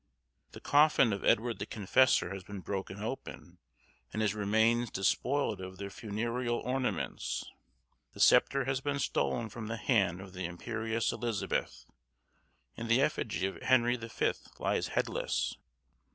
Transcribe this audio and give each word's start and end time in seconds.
The 0.53 0.59
coffin 0.59 1.13
of 1.13 1.23
Edward 1.23 1.59
the 1.59 1.67
Confessor 1.67 2.33
has 2.33 2.43
been 2.43 2.61
broken 2.61 3.03
open, 3.03 3.59
and 4.11 4.23
his 4.23 4.33
remains 4.33 4.89
despoiled 4.89 5.61
of 5.61 5.77
their 5.77 5.91
funereal 5.91 6.57
ornaments; 6.57 7.43
the 8.13 8.19
sceptre 8.19 8.65
has 8.65 8.81
been 8.81 8.97
stolen 8.97 9.47
from 9.47 9.67
the 9.67 9.77
hand 9.77 10.19
of 10.19 10.33
the 10.33 10.45
imperious 10.45 11.11
Elizabeth; 11.11 11.85
and 12.75 12.89
the 12.89 12.99
effigy 12.99 13.45
of 13.45 13.61
Henry 13.61 13.95
the 13.95 14.09
Fifth 14.09 14.59
lies 14.59 14.87
headless. 14.87 15.55